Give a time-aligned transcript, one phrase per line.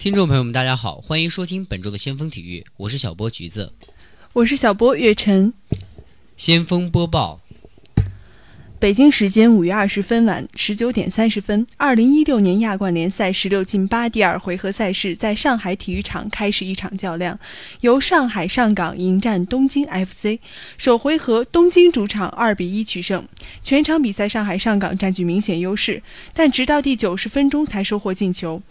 [0.00, 3.74] 听众朋友们，大家好，欢迎收听本周的先锋体育，我是小波橘子，
[4.32, 5.52] 我是小波月晨。
[6.38, 7.38] 先锋播报：
[8.78, 17.38] 北京时间五月二十分晚十九点三十分，二零一六年亚冠联赛十六进八第二回合赛事在上海体育场开始一场较量，
[17.82, 20.38] 由上海上港迎战东京 FC。
[20.78, 23.28] 首回合，东京主场二比一取胜，
[23.62, 28.62] 全场比赛上海上港占据明显优势，但直到第九十分钟才收获进球。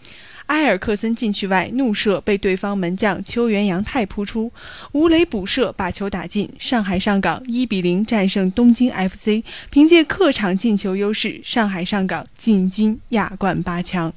[0.50, 4.52] 埃尔克森禁区外怒射被对方门将邱元阳太扑出，
[4.90, 6.50] 吴磊补射把球打进。
[6.58, 14.12] 上海上港一比零战胜东京 FC，凭借客场进球优势，上海上港进军亚冠八强。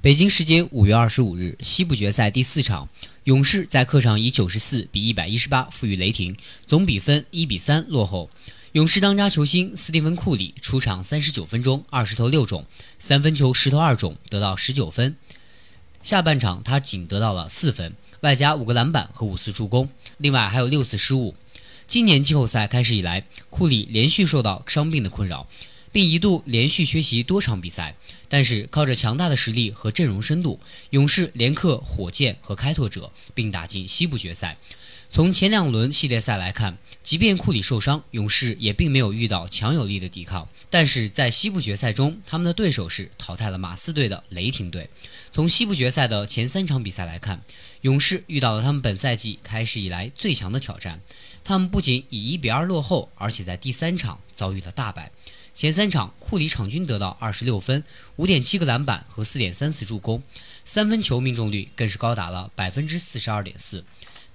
[0.00, 2.88] 北京时间五月二十五日，西部决赛第四场，
[3.24, 6.36] 勇士在客场以九十四比一百一十八负于雷霆，
[6.66, 8.28] 总比分一比三落后。
[8.72, 12.64] 勇士当家球星斯蒂芬·库里出场三十九分钟，二十投六中，
[13.00, 15.16] 三分球十投二中，得到十九分。
[16.04, 21.34] 下半场他仅得到了四分，外加五个篮板和五次助攻，另外还有六次失误。
[21.88, 25.48] 今年季后赛开始以来，库里连续受到伤病的困扰，
[25.90, 27.96] 并一度连续缺席多场比赛。
[28.28, 34.56] 但是靠着强大的实力和阵容深度，勇士连克火箭和开拓者，并打进西部决赛。
[35.12, 40.48] 从前两轮系列赛来看，即便库里受伤，勇士也并没有遇到强有力的抵抗。
[40.70, 44.88] 但是在西部决赛中，他们的对手是淘汰了马刺队的雷霆队。
[45.32, 47.42] 从西部决赛的前三场比赛来看，
[47.80, 51.00] 勇士遇到了他们本赛季开始以来最强的挑战。
[51.42, 55.10] 他们不仅以一比二落后，而且在第三场遭遇了大败。
[55.52, 57.82] 前三场，库里场均得到二十六分、
[58.14, 60.22] 五点七个篮板和四点三次助攻，
[60.64, 63.84] 三分球命中率更是高达了百分之四十二点四。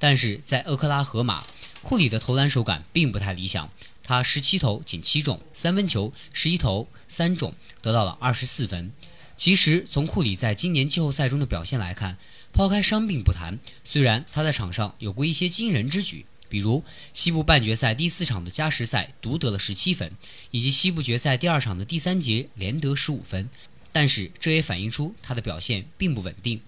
[0.05, 1.47] 但是在厄克拉荷马，
[1.81, 3.71] 库里的投篮手感并不太理想，
[4.03, 8.91] 他十七投仅七中，三分球十一投三中，得到了二十四分。
[9.35, 12.19] 其实从库里在今年季后赛中的表现来看，
[12.53, 20.11] 抛开伤病不谈，虽然他在场上有过一些惊人之举，比如西部半决赛第四场的加时赛独得了十七分，
[20.51, 23.49] 以及西部决赛第二场的第三节连得十五分，
[23.91, 26.61] 但是这也反映出他的表现并不稳定。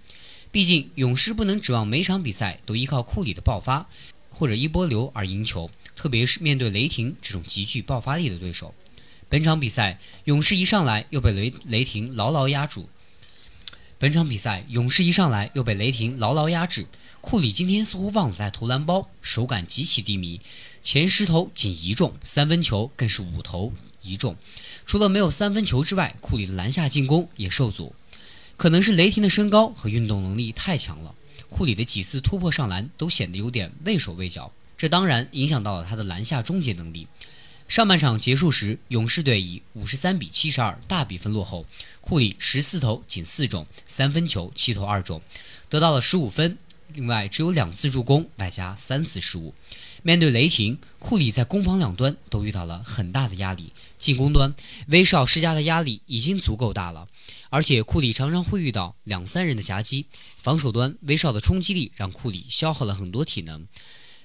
[0.58, 3.88] 毕竟，勇士不能指望每场比赛都依靠库里的爆发
[4.32, 8.74] 或者一波流而赢球，特别是面对雷霆这种极具爆发力的对手。
[9.30, 12.90] 本场比赛，勇士一上来又被雷雷霆牢牢压住。
[14.00, 16.88] 本场比赛，勇士一上来又被雷霆牢牢压制。
[17.22, 20.42] 库里今天似乎忘了带投篮包，手感极其低迷，
[20.82, 24.36] 前十投仅一中，三分球更是五投一中。
[24.88, 27.94] 除了没有三分球之外，库里的篮下进攻也受阻。
[28.58, 31.14] 可能是雷霆的身高和运动能力太强了，
[31.48, 37.08] 库里的几次突破上篮都显得有点畏手畏脚，这当然影响到了他的篮下终结能力。
[37.68, 41.66] 上半场结束时，勇士队以五十三比七十二大比分落后，
[42.02, 45.22] 库里十四投仅四中，三分球七投二中，
[45.70, 46.58] 得到了十五分，
[46.94, 49.54] 另外只有两次助攻，外加三次失误。
[50.08, 54.56] 面对雷霆，库里在攻防两端都遇到了很大的压力，进攻端
[54.88, 57.10] 威少施加的压力已经足够大了。
[57.50, 60.06] 而且库里常常会遇到两三人的夹击，
[60.38, 63.68] 防守端威少的冲击力让库里消耗了很多体能。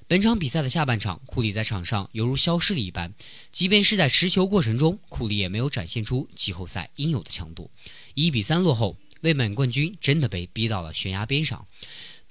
[0.06, 3.12] 本场比赛的下半场，库里在场上犹如消失了一般，
[3.50, 7.68] 即便是在持球过程中，库里也没有展现出季后赛应有的强度。
[8.14, 11.66] 一比三落后，卫冕冠军真的被逼到了悬崖边上。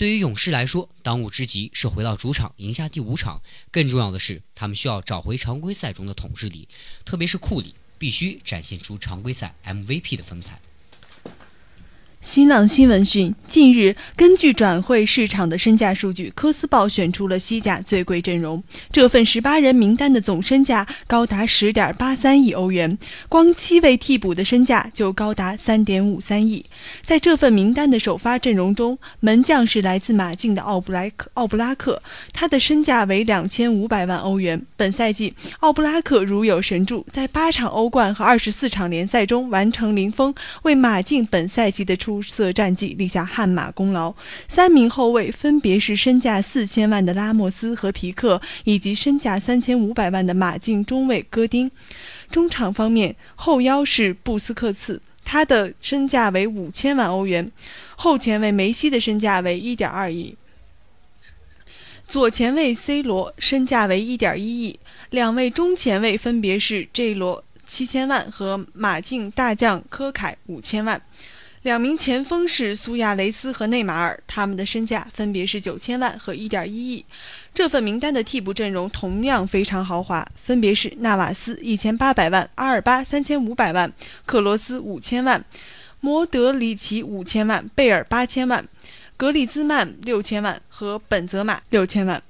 [0.02, 3.40] 对于勇士来说，当务之急是回到主场赢下第五场，
[3.70, 6.68] 更重要的是他们需要找回常规赛中的统治力，
[7.06, 10.60] 特别是库里必须展现出常规赛 MVP 的风采。
[12.22, 18.62] 新浪新闻讯，近日，根据转会市场的身价数据，科斯报选出了西甲最贵阵容。
[18.92, 22.96] 这份十八人名单的总身价高达十点八三亿欧元，
[23.28, 26.64] 光七位替补的身价就高达三点五三亿。
[27.02, 34.64] 在这份名单的首发阵容中，门将是来自马竞的奥布莱克，奥布拉克，他的身价为两千五百万欧元。
[34.76, 40.32] 本赛季，奥布拉克如有神助，在八场欧冠和二十四场联赛中完成零封，
[40.62, 42.11] 为马竞本赛季的出。
[42.12, 44.14] 出色战绩立下汗马功劳。
[44.48, 51.72] 三名后卫分别是身价四千万的拉莫斯和皮克，以及身价三千五百万的马竞中卫戈丁。
[52.30, 57.46] 中场方面，后腰是布斯克茨，他的身价为五千万欧元；
[57.96, 60.36] 后前卫梅西的身价为一点二亿；
[62.08, 64.80] 左前卫 C 罗身价为一点一亿。
[65.12, 71.02] 两位中前卫分别是 J 罗七千万和马竞大将科凯五千万。
[71.64, 77.06] 两名前锋是苏亚雷斯和内马尔，他们的身价分别是九千万和一点一亿。
[77.54, 83.94] 这份名单的替补阵容同样非常豪华，分别是纳瓦斯一千八百万、阿尔巴三千五百万、
[84.26, 85.46] 克罗斯五千万、
[86.00, 88.68] 莫德里奇五千万，贝尔八千万，
[89.16, 92.24] 格里兹曼六千万和本泽马六千万。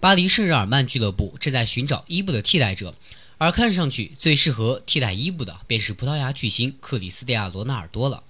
[0.00, 2.94] 巴黎圣日耳曼俱乐部正在寻找伊布的替代者，
[3.40, 8.22] 而看上去最适合替代伊布的便是葡萄牙巨星克里斯蒂亚罗纳尔多了。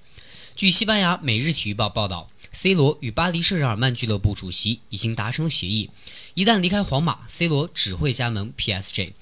[0.54, 5.90] 据西班牙《每日体育报》报道，C 罗与巴黎圣日耳曼俱乐部主席已经达成了协议，
[6.34, 9.12] 一旦离开皇马，C 罗只会加盟 PSG。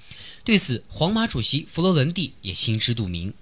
[0.44, 3.32] 对此，皇马主席弗洛伦蒂也心知肚明。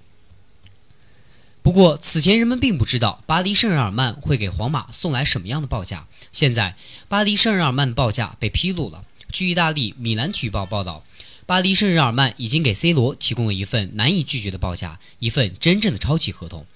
[1.63, 6.07] 不过，此前人们并不知道巴黎圣日耳曼会给皇马送来什么样的报价。
[6.31, 6.77] 现在，
[7.09, 9.05] 巴黎圣日耳曼报价被披露了。
[9.33, 11.05] 据意大利《米兰体育报》报道，
[11.47, 16.67] 巴黎圣日耳曼已经给 C 罗提供了一份难以拒绝的报价，一份真正的超级合同。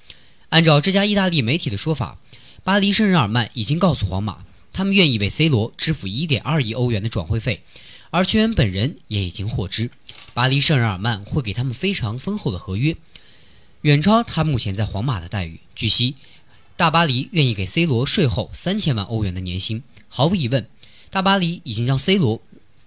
[0.50, 2.18] 按照这家意大利媒体的说法，
[2.62, 7.64] 巴黎圣日耳曼已经告诉皇马，他们愿意为 C 罗支付1.2亿欧元的转会费，
[8.10, 9.90] 而球员本人也已经获知，
[10.34, 12.96] 巴黎圣日耳曼会给他们非常丰厚的合约。
[13.80, 15.58] 远超他目前在皇马的待遇。
[15.74, 16.14] 据悉，
[16.76, 19.82] 大巴黎愿意给 C 罗税后三千万欧元的年薪。
[20.08, 20.68] 毫无疑问，
[21.10, 22.40] 大巴黎已经将 C 罗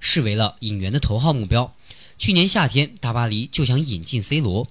[0.04, 1.74] 视为了引援的头号目标。
[2.20, 4.68] 去年夏天，大巴黎就想引进 C 罗，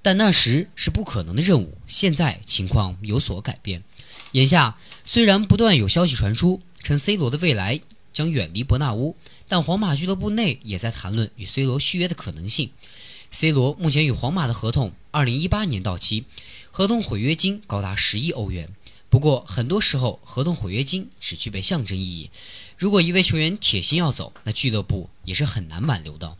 [0.00, 1.76] 但那时是不可能的任务。
[1.86, 3.84] 现在情况有所改变。
[4.32, 7.80] 眼下，虽然不断有消息传出称 C 罗的未来
[8.14, 9.14] 将远离伯纳乌，
[9.46, 12.70] 但皇马俱乐部内也在谈论与 C 罗续约的可能性。
[13.30, 16.24] C 罗目前与皇马的合同二零一八年到期，
[16.70, 18.68] 合同毁约金高达十亿欧元。
[19.12, 22.30] 不过，很多时候合同毁约金只具备象征意义。
[22.78, 26.38] 如果一位球员铁心要走，那俱乐部也是很难挽留的。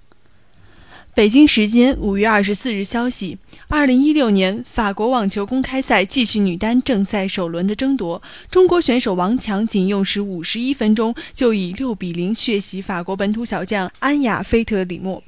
[1.12, 3.36] 北京时间五月二十四日消息：
[3.68, 15.22] 二零一六年法国网球公开赛继续女单正赛首轮的争夺，中国选手王强仅用时五十一分钟就以六比零血洗法国本土小将安雅菲特里莫。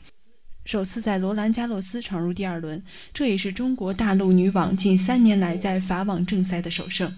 [0.65, 2.83] 首次在罗兰加洛斯闯入第二轮，
[3.13, 7.15] 这也是中国大陆女网近三年来在法网正赛的首胜。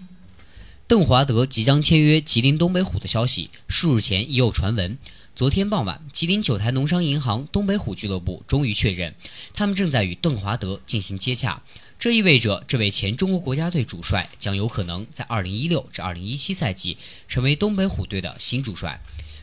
[0.87, 4.97] 邓华德即将签约吉林东北虎的消息，数日前已有传闻。
[5.35, 9.13] 昨天傍晚，吉林九台农商银行东北虎俱乐部终于确认，
[9.53, 11.61] 他们正在与邓华德进行接洽。
[11.99, 16.97] 这意味着，这位前中国国家队主帅将有可能在2016至2017赛季
[17.27, 19.01] 成为东北虎队的新主帅。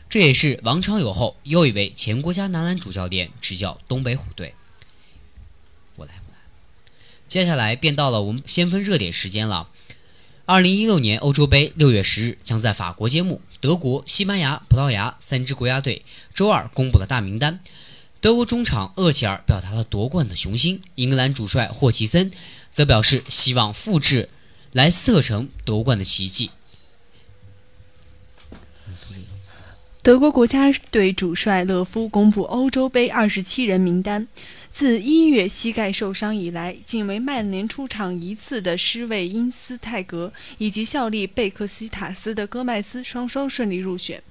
[0.09, 4.55] 这也是王昌有后又一位前国家男篮主教练执教东北虎队。
[5.97, 6.39] 我来，我来。
[7.27, 9.69] 接下来便到了我们先锋热点时间了。
[10.47, 16.05] 二零一六年欧洲杯六月十日将在法国揭幕，德国、西班牙、葡萄牙三支国家队
[16.35, 17.61] 周二公布了大名单。
[18.21, 22.31] 德国中场厄齐尔表达了夺冠的雄心，英格兰主帅霍奇森
[22.69, 24.29] 则表示希望复制
[24.71, 26.51] 莱斯特城夺冠的奇迹。
[30.05, 34.27] 德国国家队主帅勒夫公布欧洲杯二十七人名单。
[34.69, 44.21] 自一月膝盖受伤以来，仅为曼联出场一次的施魏因斯泰格以及效力贝克西塔斯的戈麦斯双双顺利入选。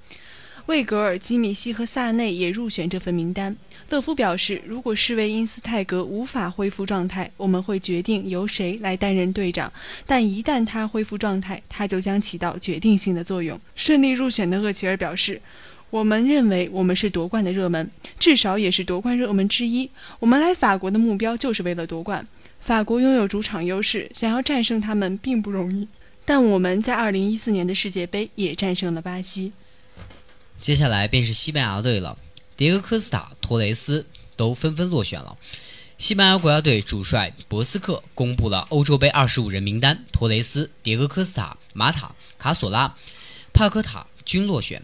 [0.66, 3.55] 魏格尔、基米希和萨内也入选这份名单。
[3.90, 9.70] 勒夫表示，如果施魏因斯泰格无法恢复状态，我们会决定由谁来担任队长。
[10.06, 13.61] 但一旦他恢复状态，他就将起到决定性的作用。
[13.76, 15.40] 顺利入选的厄齐尔表示。
[15.90, 19.88] 我们认为我们是夺冠的热门，至少也是夺冠热门之一。
[20.18, 22.26] 我们来法国的目标就是为了夺冠。
[22.61, 25.87] 法国拥有主场优势，想要战胜他们并不容易。
[26.25, 29.52] 但我们在2014年的世界杯也战胜了巴西。
[30.64, 32.16] 接下来便是西班牙队了，
[32.56, 35.37] 迭戈·科斯塔、托雷斯都纷纷落选了。
[35.99, 42.97] 西班牙国家队主帅博斯克公布了欧洲杯25人名单，托雷斯、迭戈·科斯塔、马塔、卡索拉、
[43.52, 44.83] 帕科塔均落选。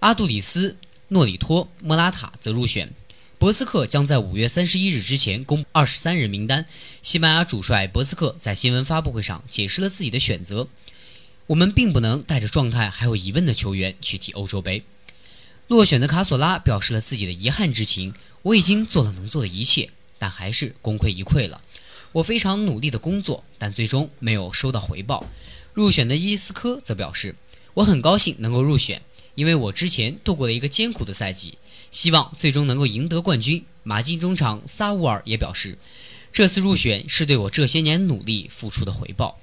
[0.00, 0.76] 阿杜里斯、
[1.08, 2.92] 诺里托、莫拉塔则入选。
[3.38, 6.66] 博斯克将在五月三十一日之前公布二十三人名单。
[7.00, 10.68] 西班牙主帅博斯克在新闻发布会上解释了自己的选择
[11.48, 14.84] ：“我们并不能带着状态还有疑问的球员去踢欧洲杯。”
[15.68, 21.60] 落选的卡索拉表示了自己的遗憾之情：“我已经做了能做的一切，但还是功亏一篑了。
[22.12, 25.26] 我非常努力的工作，但最终没有收到回报。”
[25.74, 27.36] 入选的伊斯科则表示
[27.74, 29.02] ：“我很高兴能够入选。”
[29.36, 31.58] 因为我之前度过了一个艰苦的赛季，
[31.92, 33.64] 希望最终能够赢得冠军。
[33.84, 35.78] 马竞中场萨乌尔也表示，
[36.32, 39.38] 这次入选是对我这些年努力付出的回报。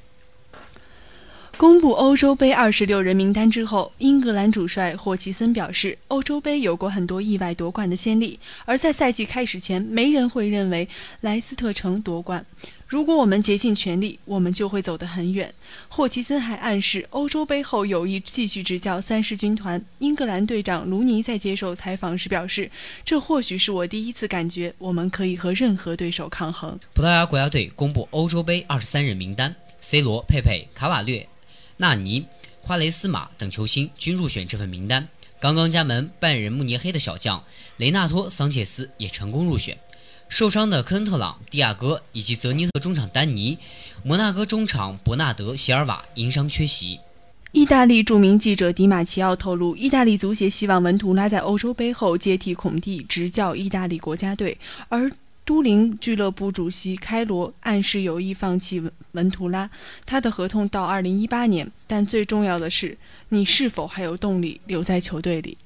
[1.58, 10.90] 公布欧洲杯二十六人名单之后，英格兰主帅霍奇森表示，欧洲杯有过很多意外夺冠的先例，而在赛季开始前，没人会认为
[11.22, 12.46] 莱斯特城夺冠。
[12.86, 15.54] 如果我们竭尽全力，我们就会走得很远。
[15.88, 19.82] 霍奇森还暗示，欧洲杯后有意继续执教三狮军团。
[20.00, 22.70] 英格兰队长卢尼在接受采访时表示
[23.06, 31.28] ：“这或许是我第一次感觉我们可以和任何对手抗衡。”葡萄牙国家队公布欧洲杯二十三人名单，C 罗、佩佩、卡瓦略、
[31.78, 32.26] 纳尼、
[32.62, 35.08] 夸雷斯马等球星均入选这份名单。
[35.40, 37.44] 刚刚加盟拜仁慕尼黑的小将
[37.78, 39.78] 雷纳托·桑切斯也成功入选。
[40.28, 43.60] 受伤的科恩特朗、蒂亚戈以及泽尼特中场丹尼、
[44.04, 47.00] 摩纳哥中场伯纳德·席尔瓦因伤缺席。
[47.52, 54.58] 意大利著名记者迪马奇奥透露，意大利足协希望文图拉在欧洲杯后接替孔蒂执教意大利国家队，
[54.90, 55.10] 而
[55.46, 59.70] 都灵俱乐部主席开罗暗示有意放弃文图拉，
[60.04, 61.72] 他的合同到二零一八年。
[61.86, 62.98] 但最重要的是，
[63.30, 65.60] 你是否还有动力留在球队里？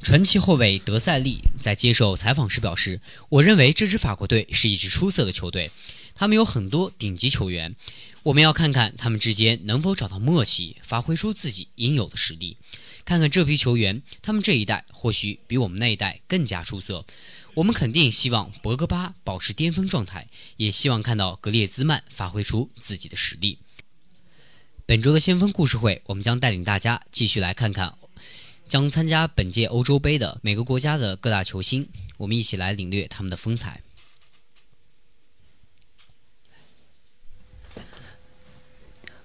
[0.00, 5.72] 传奇后卫德塞利在接受采访时表示：“我认为这支法国队是一支出色的球队，
[6.14, 7.74] 他们有很多顶级球员。
[8.22, 12.56] 我们要看看他们之间能否找到默契，发挥出自己应有的实力。
[13.04, 17.04] 看看这批球员，他们这一代或许比我们那一代更加出色。
[17.54, 23.58] 我们肯定希望博格巴保持巅峰状态，也希望看到格列兹曼发挥出自己的实力。”
[24.86, 27.94] 本周的先锋故事会，我们将带领大家继续来看看。
[28.68, 31.88] 将参加本届欧洲杯的每个国家的各大球星，
[32.18, 33.82] 我们一起来领略他们的风采。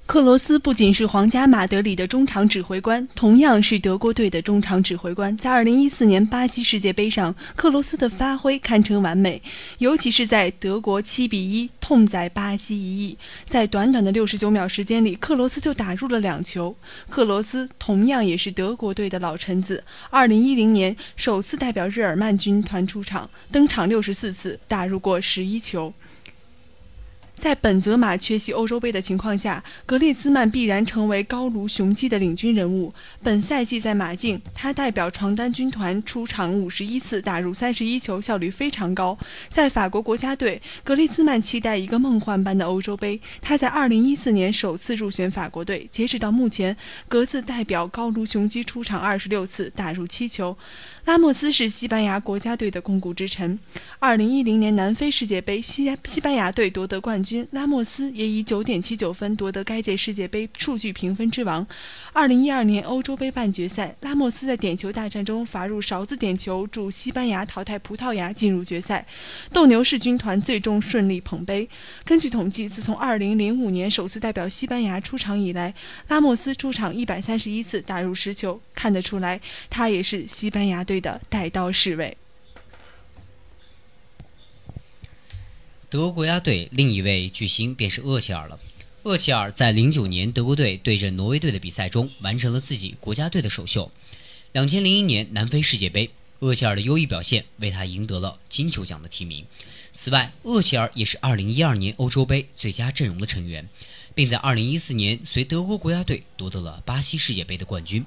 [0.06, 5.36] 克罗斯不仅是皇家马德里的中场指挥官，同样是德国队的中场指挥官。
[5.38, 9.42] 在2014年巴西世界杯上，克罗斯的发挥堪称完美，
[9.80, 13.18] 尤其是在德国7比1痛宰巴西一役，
[13.48, 16.76] 在短短的69秒时间里，克罗斯就打入了两球。
[17.10, 25.94] 克罗斯同样也是德国队的老臣子，2010年首次代表日耳曼军团出场，登场64次，打入过11球。
[27.44, 32.94] 在本泽马缺席欧洲杯的情况下，格列兹曼必然成为高卢雄鸡的领军人物。
[33.22, 39.18] 本赛季在马竞，他代表床单军团出场五十一次，打入三十一球，效率非常高。
[39.50, 43.20] 在法国国家队，格列兹曼期待一个梦幻般的欧洲杯。
[43.42, 46.78] 他在二零一四年首次入选法国队，截止到目前，
[47.10, 50.58] 格子代表高卢雄鸡出场二十六次，打入七球。
[51.04, 53.60] 拉莫斯是西班牙国家队的肱骨之臣。
[54.00, 61.68] 二零一零年南非世界杯，西西班牙队夺得冠军，拉莫斯也以九点七九分夺得该届世界杯数据评分之王。
[62.14, 69.06] 二零一二年欧洲杯半决赛，拉莫斯在点球大战中罚入勺子点球，助西班牙淘汰葡萄牙进入决赛。
[69.52, 71.68] 斗牛士军团最终顺利捧杯。
[72.06, 75.74] 根据统计，自从二零零五年首次代表西班牙出场以来，
[76.08, 78.62] 拉莫斯出场一百三十一次，打入十球。
[78.74, 80.94] 看得出来，他也是西班牙队。
[80.94, 82.16] 队的带刀侍卫。
[85.94, 88.60] 德国国家队另一位巨星便是厄齐尔了。
[89.04, 93.92] 厄齐尔在零九年德国队对阵挪威队的比赛中完成了自己国家队的首秀。
[94.54, 96.10] 两千零一年南非世界杯，
[96.40, 99.46] 厄齐尔的优异表现为他赢得了金球奖的提名。
[99.94, 103.70] 此外，厄齐尔也是二零一二年欧洲杯最佳阵容的成员，
[104.16, 108.04] 并在二零一四年随德国国家队夺得了巴西世界杯的冠军。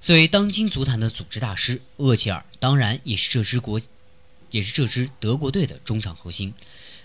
[0.00, 3.80] 作为当今足坛的组织大师，厄齐尔当然也是这支国，
[4.50, 6.52] 也是这支德国队的中场核心。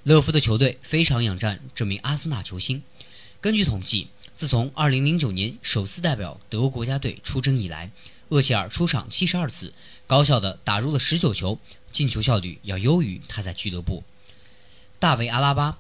[0.06, 2.84] 勒夫的球队非常仰仗这名阿森纳球星。
[3.42, 7.90] 根据统计，自从2009年首次代表德国国家队出征以来，
[8.30, 9.74] 厄齐尔出场72次，
[10.06, 11.58] 高效地打入了19球，
[11.92, 14.04] 进球效率要优于他在俱乐部。
[15.00, 15.80] 大卫·阿拉巴，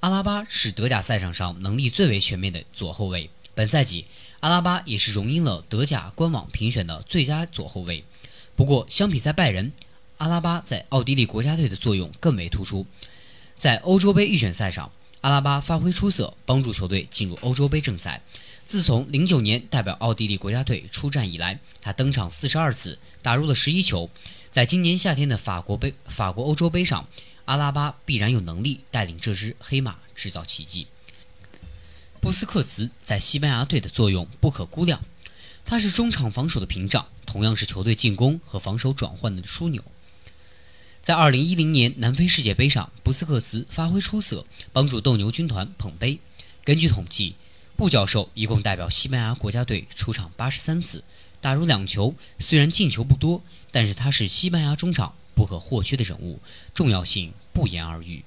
[0.00, 3.30] 阿拉巴是德甲赛场上能力最为全面的左后卫。
[3.54, 4.04] 本赛季。
[4.40, 8.04] 阿拉巴也是荣膺了德甲官网评选的最佳左后卫。
[8.54, 9.72] 不过，相比在拜仁，
[10.18, 12.86] 阿拉巴在奥地利国家队的作用更为突出。
[13.56, 18.22] 在欧洲杯预选赛上，阿拉巴发挥出色，帮助球队进入欧洲杯正赛。
[18.66, 24.10] 自从09年代表奥地利国家队出战以来，他登场42次，打入了11球。
[24.50, 27.08] 在今年夏天的法国杯、法国欧洲杯上，
[27.46, 30.86] 阿拉巴必然有能力带领这支黑马制造奇迹。
[32.20, 35.02] 布斯克茨在西班牙队的作用不可估量，
[35.64, 39.82] 他是中场防守的屏障，同样是球队进攻和防守转换的枢纽。
[41.06, 46.18] 在2010年南非世界杯上，布斯克茨发挥出色，帮助斗牛军团捧杯。
[46.64, 47.36] 根据统计，
[47.76, 51.04] 布教授一共代表西班牙国家队出场83次，
[51.40, 52.16] 打入两球。
[52.40, 56.40] 虽然进球不多，但是他是西班牙中场不可或缺的人物，
[56.74, 58.24] 重要性不言而喻。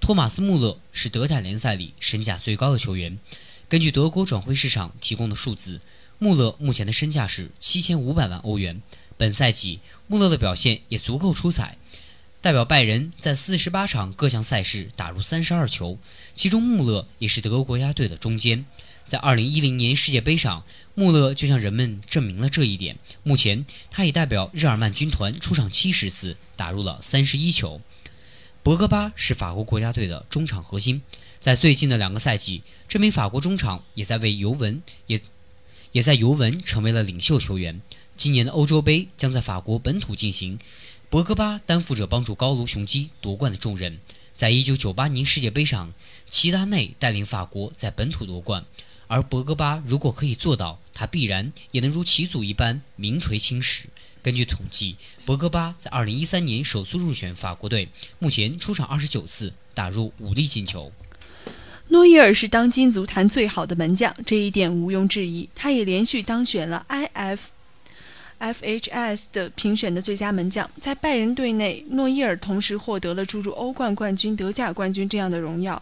[0.00, 3.16] 托马斯·穆勒是德甲联赛里身价最高的球员。
[3.68, 5.80] 根据德国转会市场提供的数字，
[6.18, 8.82] 穆勒目前的身价是七千五百万欧元。
[9.16, 11.78] 本赛季，穆勒的表现也足够出彩。
[12.40, 15.98] 代表拜仁在四十八场各项赛事打入三十二球，
[16.36, 18.64] 其中穆勒也是德国国家队的中坚。
[19.04, 20.64] 在二零一零年世界杯上，
[20.94, 22.96] 穆勒就向人们证明了这一点。
[23.24, 27.80] 目前，他已代表日耳曼军团出场七十次，打入了三十一球。
[28.62, 31.02] 博格巴是法国国家队的中场核心，
[31.40, 35.20] 在最近的两个赛季，这名法国中场也在为尤文也
[35.92, 37.80] 也在尤文成为了领袖球员。
[38.14, 40.58] 今年的欧洲杯将在法国本土进行，
[41.10, 43.98] 博格巴担负着帮助高卢雄鸡夺冠的重任。
[44.34, 45.90] 在一九九八年世界杯上，
[46.28, 48.62] 齐达内带领法国在本土夺冠，
[49.06, 53.88] 而博格巴如果可以做到，他必然也能如齐祖一般名垂青史。
[54.22, 57.88] 根据统计，博格巴在二零一三年首次入选法国队，
[58.18, 60.92] 目前出场二十九次，打入五粒进球。
[61.88, 65.48] 诺伊尔是当今足坛最好的门将，这一点毋庸置疑。
[65.54, 67.38] 他也连续当选了 IF。
[68.40, 75.80] FHS 的评选的最佳门将，在拜仁队内，诺伊尔同时获得了诸如欧冠冠军、德甲冠军这样的荣耀；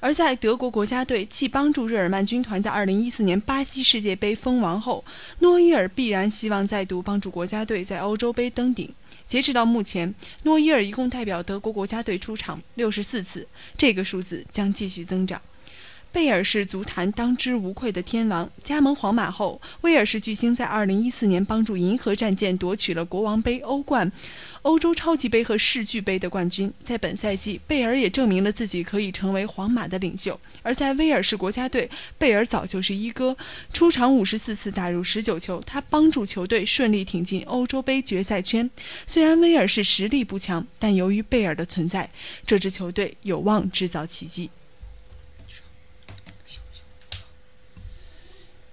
[0.00, 5.04] 而在德国国家队，既帮助日耳曼军团在2014年巴西世界杯封王后，
[5.40, 8.92] 诺伊尔必然希望再度帮助国家队在欧洲杯登顶。
[9.26, 13.46] 截止到目前，诺伊尔一共代表德国国家队出场64次，
[13.76, 15.40] 这个数字将继续增长。
[16.10, 18.50] 贝尔是足坛当之无愧的天王。
[18.64, 24.10] 加盟皇马后，威尔士巨星在2014年帮助银河战舰夺取了国王杯、欧冠、
[24.62, 26.72] 欧洲超级杯和世俱杯的冠军。
[26.82, 30.38] 在本赛季，贝尔也证明了自己可以成为皇马的领袖。
[30.62, 33.36] 而在威尔士国家队，贝尔早就是一哥，
[33.72, 35.62] 出场54次，打入19球。
[35.66, 38.68] 他帮助球队顺利挺进欧洲杯决赛圈。
[39.06, 42.10] 虽然威尔士实力不强，但由于贝尔的存在，
[42.46, 44.50] 这支球队有望制造奇迹。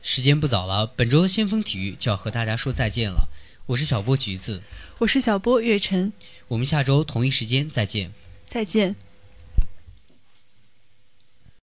[0.08, 3.28] 时间不早了，本周的先锋体育就要和大家说再见了。
[3.66, 4.62] 我是小波橘子，
[5.00, 6.14] 我是小波月晨，
[6.50, 8.12] 我们下周同一时间再见。
[8.48, 8.96] 再见。